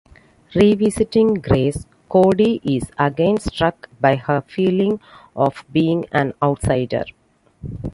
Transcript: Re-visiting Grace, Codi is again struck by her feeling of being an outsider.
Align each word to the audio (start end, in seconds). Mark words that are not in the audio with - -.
Re-visiting 0.55 1.35
Grace, 1.35 1.85
Codi 2.09 2.59
is 2.63 2.89
again 2.97 3.37
struck 3.37 3.87
by 3.99 4.15
her 4.15 4.41
feeling 4.47 4.99
of 5.35 5.63
being 5.71 6.05
an 6.11 6.33
outsider. 6.41 7.03